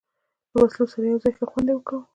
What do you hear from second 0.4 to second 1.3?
له وسلو سره یو